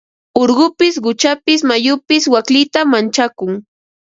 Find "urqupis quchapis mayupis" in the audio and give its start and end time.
0.43-2.23